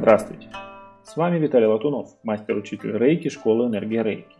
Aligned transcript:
Здравствуйте! 0.00 0.48
С 1.04 1.14
вами 1.14 1.38
Виталий 1.38 1.66
Латунов, 1.66 2.08
мастер-учитель 2.22 2.96
Рейки 2.96 3.28
школы 3.28 3.66
энергии 3.66 4.02
Рейки. 4.02 4.34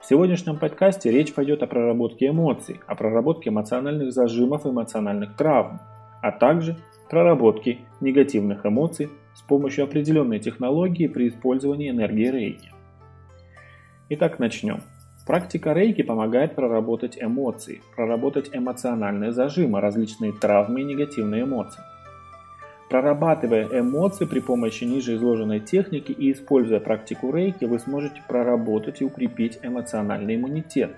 В 0.00 0.04
сегодняшнем 0.04 0.56
подкасте 0.56 1.10
речь 1.10 1.34
пойдет 1.34 1.64
о 1.64 1.66
проработке 1.66 2.28
эмоций, 2.28 2.78
о 2.86 2.94
проработке 2.94 3.50
эмоциональных 3.50 4.12
зажимов 4.12 4.64
и 4.64 4.68
эмоциональных 4.68 5.34
травм, 5.34 5.80
а 6.22 6.30
также 6.30 6.76
проработке 7.10 7.78
негативных 8.00 8.64
эмоций 8.64 9.08
с 9.34 9.42
помощью 9.42 9.82
определенной 9.82 10.38
технологии 10.38 11.08
при 11.08 11.26
использовании 11.26 11.90
энергии 11.90 12.30
Рейки. 12.30 12.70
Итак, 14.10 14.38
начнем. 14.38 14.80
Практика 15.26 15.72
рейки 15.72 16.02
помогает 16.02 16.54
проработать 16.54 17.18
эмоции, 17.20 17.82
проработать 17.96 18.50
эмоциональные 18.52 19.32
зажимы, 19.32 19.80
различные 19.80 20.32
травмы 20.32 20.82
и 20.82 20.84
негативные 20.84 21.42
эмоции. 21.42 21.82
Прорабатывая 22.90 23.66
эмоции 23.80 24.26
при 24.26 24.40
помощи 24.40 24.84
ниже 24.84 25.14
изложенной 25.16 25.60
техники 25.60 26.12
и 26.12 26.32
используя 26.32 26.80
практику 26.80 27.32
рейки, 27.32 27.64
вы 27.64 27.78
сможете 27.78 28.22
проработать 28.28 29.00
и 29.00 29.04
укрепить 29.04 29.58
эмоциональный 29.62 30.36
иммунитет. 30.36 30.92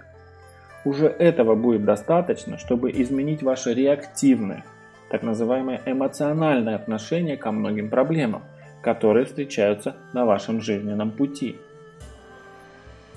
Уже 0.84 1.06
этого 1.06 1.55
будет 1.55 1.84
достаточно, 1.84 2.59
чтобы 2.59 2.91
изменить 2.91 3.42
ваше 3.42 3.73
реактивное, 3.73 4.64
так 5.11 5.23
называемое 5.23 5.80
эмоциональное 5.87 6.75
отношение 6.75 7.37
ко 7.37 7.52
многим 7.52 7.89
проблемам, 7.89 8.42
которые 8.83 9.25
встречаются 9.25 9.97
на 10.12 10.25
вашем 10.25 10.61
жизненном 10.61 11.12
пути. 11.12 11.56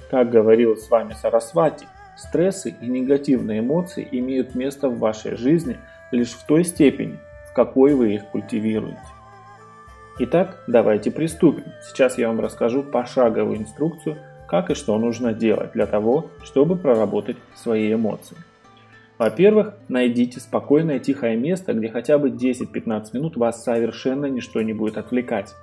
Как 0.09 0.29
говорил 0.31 0.77
с 0.77 0.89
вами 0.89 1.13
Сарасвати, 1.13 1.85
стрессы 2.17 2.75
и 2.81 2.87
негативные 2.87 3.59
эмоции 3.59 4.07
имеют 4.11 4.55
место 4.55 4.89
в 4.89 4.97
вашей 4.97 5.35
жизни 5.35 5.77
лишь 6.11 6.31
в 6.31 6.45
той 6.45 6.63
степени, 6.63 7.19
какой 7.59 7.93
вы 7.93 8.13
их 8.13 8.25
культивируете. 8.27 8.97
Итак, 10.19 10.63
давайте 10.67 11.11
приступим. 11.11 11.65
Сейчас 11.83 12.17
я 12.17 12.29
вам 12.29 12.39
расскажу 12.39 12.83
пошаговую 12.83 13.57
инструкцию, 13.57 14.15
как 14.47 14.69
и 14.69 14.75
что 14.75 14.97
нужно 14.97 15.33
делать 15.33 15.73
для 15.73 15.85
того, 15.85 16.27
чтобы 16.41 16.77
проработать 16.77 17.35
свои 17.55 17.93
эмоции. 17.93 18.37
Во-первых, 19.17 19.73
найдите 19.89 20.39
спокойное 20.39 20.99
тихое 20.99 21.35
место, 21.35 21.73
где 21.73 21.89
хотя 21.89 22.17
бы 22.17 22.29
10-15 22.29 23.07
минут 23.11 23.35
вас 23.35 23.61
совершенно 23.61 24.27
ничто 24.27 24.61
не 24.61 24.71
будет 24.71 24.97
отвлекать 24.97 25.53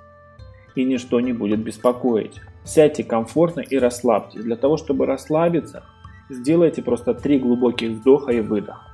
и 0.75 0.83
ничто 0.83 1.19
не 1.19 1.33
будет 1.33 1.61
беспокоить. 1.61 2.41
Сядьте 2.63 3.03
комфортно 3.03 3.61
и 3.61 3.75
расслабьтесь. 3.79 4.43
Для 4.43 4.55
того, 4.55 4.77
чтобы 4.77 5.07
расслабиться, 5.07 5.83
сделайте 6.29 6.83
просто 6.83 7.15
три 7.15 7.39
глубоких 7.39 7.89
вдоха 7.89 8.33
и 8.33 8.41
выдоха. 8.41 8.86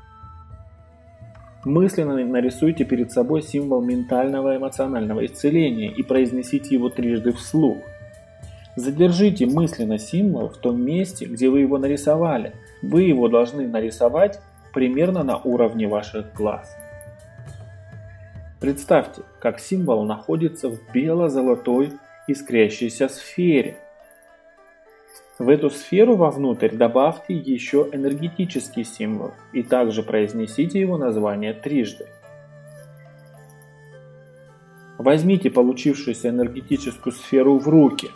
Мысленно 1.66 2.16
нарисуйте 2.25 2.83
перед 2.83 3.11
собой 3.11 3.42
символ 3.42 3.81
ментального 3.81 4.58
эмоционального 4.58 5.25
исцеления 5.25 5.92
и 5.92 6.03
произнесите 6.03 6.75
его 6.75 6.89
трижды 6.89 7.31
вслух. 7.31 7.78
Задержите 8.75 9.45
мысленно 9.45 9.97
символ 9.97 10.50
в 10.50 10.58
том 10.58 10.83
месте, 10.83 11.25
где 11.25 11.50
вы 11.50 11.61
его 11.61 11.78
нарисовали. 11.78 12.53
Вы 12.81 13.03
его 13.03 13.30
должны 13.30 13.67
нарисовать 13.67 14.42
примерно 14.73 15.23
на 15.23 15.38
уровне 15.38 15.88
ваших 15.88 16.33
глаз. 16.33 16.75
Представьте, 18.59 19.22
как 19.39 19.59
символ 19.59 20.03
находится 20.05 20.70
в 20.70 20.80
бело-золотой 20.94 21.94
искрящейся 22.27 23.08
сфере. 23.08 23.77
В 25.39 25.50
эту 25.50 25.72
сферу 25.72 26.16
вовнутрь 26.16 26.70
добавьте 26.70 27.34
еще 27.34 27.89
энергетический 27.92 28.84
символ 28.84 29.31
и 29.52 29.64
также 29.64 30.03
произнесите 30.03 30.80
его 30.80 30.98
название 30.98 31.53
трижды. 31.53 32.06
Возьмите 35.00 35.50
получившуюся 35.50 36.30
энергетическую 36.30 37.14
сферу 37.14 37.58
в 37.58 37.67
руки. 37.67 38.09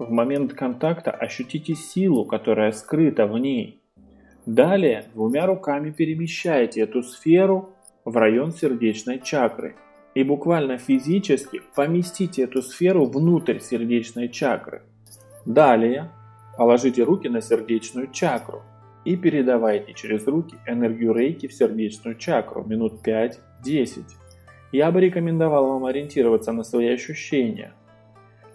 В 0.00 0.10
момент 0.10 0.54
контакта 0.54 1.12
ощутите 1.12 1.76
силу, 1.76 2.24
которая 2.24 2.72
скрыта 2.72 3.26
в 3.26 3.38
ней. 3.38 3.80
Далее 4.44 5.04
двумя 5.14 5.46
руками 5.46 5.92
перемещайте 5.92 6.80
эту 6.80 7.04
сферу 7.04 7.70
в 8.04 8.16
район 8.16 8.50
сердечной 8.52 9.20
чакры 9.20 9.76
и 10.16 10.24
буквально 10.24 10.78
физически 10.78 11.62
поместите 11.76 12.42
эту 12.42 12.60
сферу 12.60 13.06
внутрь 13.06 13.60
сердечной 13.60 14.28
чакры. 14.28 14.82
Далее 15.46 16.10
положите 16.56 17.02
руки 17.02 17.28
на 17.28 17.40
сердечную 17.40 18.10
чакру 18.10 18.62
и 19.04 19.16
передавайте 19.16 19.92
через 19.94 20.26
руки 20.26 20.56
энергию 20.66 21.12
рейки 21.12 21.46
в 21.46 21.52
сердечную 21.52 22.16
чакру 22.16 22.64
минут 22.64 23.06
5-10. 23.06 24.04
Я 24.72 24.90
бы 24.90 25.00
рекомендовал 25.00 25.68
вам 25.68 25.84
ориентироваться 25.84 26.52
на 26.52 26.64
свои 26.64 26.88
ощущения. 26.88 27.72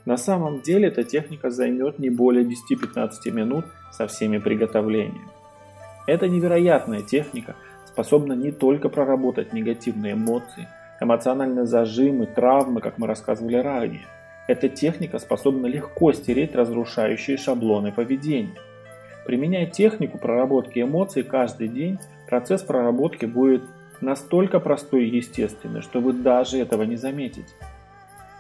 На 0.06 0.18
самом 0.18 0.62
деле 0.62 0.88
эта 0.88 1.04
техника 1.04 1.50
займет 1.50 2.00
не 2.00 2.10
более 2.10 2.44
10-15 2.44 3.32
минут 3.32 3.66
со 3.92 4.08
всеми 4.08 4.38
приготовлениями. 4.38 5.30
Это 6.08 6.28
невероятная 6.28 7.02
техника 7.02 7.56
способна 7.86 8.34
не 8.34 8.52
только 8.52 8.90
проработать 8.90 9.54
негативные 9.54 10.14
эмоции– 10.14 10.68
эмоциональные 11.00 11.66
зажимы, 11.66 12.26
травмы, 12.26 12.82
как 12.82 12.98
мы 12.98 13.08
рассказывали 13.08 13.58
ранее. 13.58 14.06
Эта 14.50 14.68
техника 14.68 15.20
способна 15.20 15.68
легко 15.68 16.12
стереть 16.12 16.56
разрушающие 16.56 17.38
шаблоны 17.38 17.92
поведения. 17.92 18.56
Применяя 19.24 19.68
технику 19.68 20.18
проработки 20.18 20.80
эмоций 20.82 21.22
каждый 21.22 21.68
день, 21.68 22.00
процесс 22.28 22.64
проработки 22.64 23.28
будет 23.28 23.62
настолько 24.02 24.60
простой 24.60 25.06
и 25.06 25.18
естественный, 25.18 25.84
что 25.84 26.00
вы 26.00 26.14
даже 26.14 26.58
этого 26.58 26.82
не 26.82 26.96
заметите. 26.96 27.54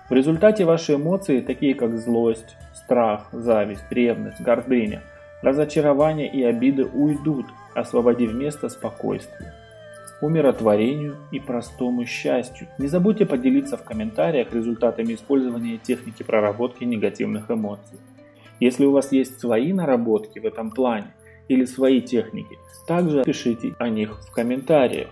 В 0.10 0.14
результате 0.14 0.66
ваши 0.66 0.96
эмоции, 0.96 1.42
такие 1.42 1.76
как 1.76 1.96
злость, 2.00 2.58
страх, 2.74 3.28
зависть, 3.32 3.86
ревность, 3.92 4.42
гордыня, 4.42 5.04
разочарование 5.44 6.28
и 6.28 6.44
обиды 6.44 6.86
уйдут, 6.86 7.46
освободив 7.76 8.34
место 8.34 8.70
спокойствию 8.70 9.54
умиротворению 10.22 11.18
и 11.32 11.40
простому 11.40 12.06
счастью. 12.06 12.68
Не 12.78 12.88
забудьте 12.88 13.26
поделиться 13.26 13.78
в 13.78 13.84
комментариях 13.84 14.54
результатами 14.54 15.14
использования 15.14 15.78
техники 15.78 16.24
проработки 16.24 16.84
негативных 16.84 17.50
эмоций. 17.50 18.00
Если 18.60 18.86
у 18.86 18.92
вас 18.92 19.12
есть 19.12 19.40
свои 19.40 19.72
наработки 19.72 20.40
в 20.40 20.46
этом 20.46 20.72
плане 20.72 21.14
или 21.48 21.66
свои 21.66 22.02
техники, 22.02 22.58
также 22.88 23.24
пишите 23.24 23.74
о 23.80 23.90
них 23.90 24.20
в 24.22 24.32
комментариях. 24.32 25.10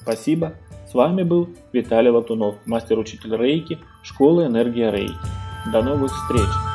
Спасибо. 0.00 0.54
С 0.90 0.94
вами 0.94 1.22
был 1.22 1.48
Виталий 1.72 2.10
Латунов, 2.10 2.56
мастер-учитель 2.66 3.36
Рейки, 3.36 3.78
школы 4.02 4.46
Энергия 4.46 4.90
Рейки. 4.90 5.14
До 5.72 5.80
новых 5.80 6.12
встреч! 6.12 6.71